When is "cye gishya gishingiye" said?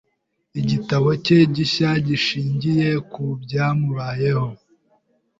1.25-2.89